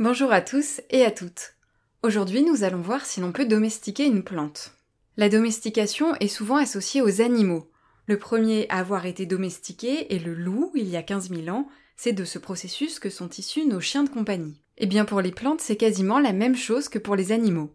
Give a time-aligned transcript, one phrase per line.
[0.00, 1.54] Bonjour à tous et à toutes.
[2.02, 4.72] Aujourd'hui, nous allons voir si l'on peut domestiquer une plante.
[5.16, 7.70] La domestication est souvent associée aux animaux.
[8.06, 11.68] Le premier à avoir été domestiqué est le loup, il y a 15 000 ans.
[11.96, 14.60] C'est de ce processus que sont issus nos chiens de compagnie.
[14.78, 17.72] Eh bien, pour les plantes, c'est quasiment la même chose que pour les animaux.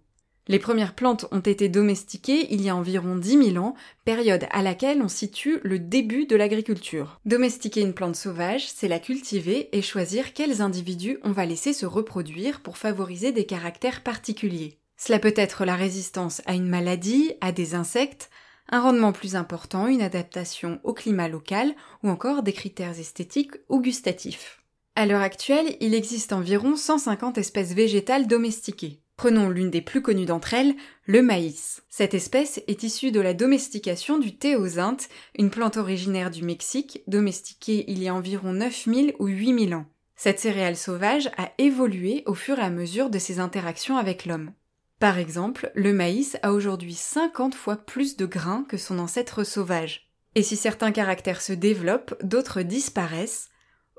[0.49, 4.63] Les premières plantes ont été domestiquées il y a environ 10 000 ans, période à
[4.63, 7.19] laquelle on situe le début de l'agriculture.
[7.25, 11.85] Domestiquer une plante sauvage, c'est la cultiver et choisir quels individus on va laisser se
[11.85, 14.79] reproduire pour favoriser des caractères particuliers.
[14.97, 18.31] Cela peut être la résistance à une maladie, à des insectes,
[18.71, 23.81] un rendement plus important, une adaptation au climat local ou encore des critères esthétiques ou
[23.81, 24.63] gustatifs.
[24.95, 28.99] À l'heure actuelle, il existe environ 150 espèces végétales domestiquées.
[29.19, 31.83] Prenons l'une des plus connues d'entre elles, le maïs.
[31.89, 37.83] Cette espèce est issue de la domestication du théosinte, une plante originaire du Mexique, domestiquée
[37.89, 39.87] il y a environ 9000 ou 8000 ans.
[40.15, 44.53] Cette céréale sauvage a évolué au fur et à mesure de ses interactions avec l'homme.
[44.99, 50.13] Par exemple, le maïs a aujourd'hui 50 fois plus de grains que son ancêtre sauvage.
[50.35, 53.49] Et si certains caractères se développent, d'autres disparaissent,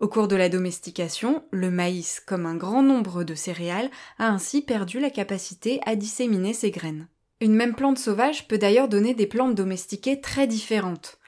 [0.01, 4.63] au cours de la domestication, le maïs, comme un grand nombre de céréales, a ainsi
[4.63, 7.07] perdu la capacité à disséminer ses graines.
[7.41, 11.19] Une même plante sauvage peut d'ailleurs donner des plantes domestiquées très différentes.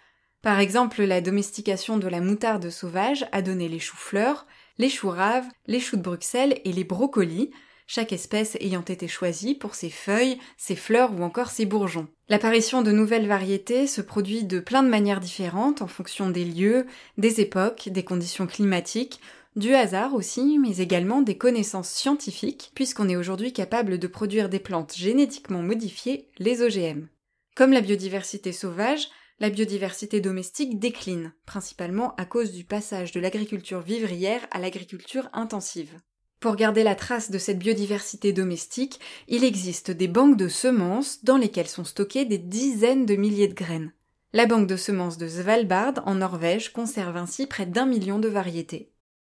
[0.40, 4.46] Par exemple, la domestication de la moutarde sauvage a donné les choux-fleurs,
[4.78, 7.50] les choux raves, les choux de Bruxelles et les brocolis,
[7.86, 12.08] chaque espèce ayant été choisie pour ses feuilles, ses fleurs ou encore ses bourgeons.
[12.28, 16.86] L'apparition de nouvelles variétés se produit de plein de manières différentes en fonction des lieux,
[17.18, 19.20] des époques, des conditions climatiques,
[19.54, 24.60] du hasard aussi, mais également des connaissances scientifiques, puisqu'on est aujourd'hui capable de produire des
[24.60, 27.08] plantes génétiquement modifiées, les OGM.
[27.54, 29.08] Comme la biodiversité sauvage,
[29.40, 35.98] la biodiversité domestique décline, principalement à cause du passage de l'agriculture vivrière à l'agriculture intensive.
[36.42, 38.98] Pour garder la trace de cette biodiversité domestique,
[39.28, 43.54] il existe des banques de semences dans lesquelles sont stockées des dizaines de milliers de
[43.54, 43.92] graines.
[44.32, 48.91] La banque de semences de Svalbard en Norvège conserve ainsi près d'un million de variétés.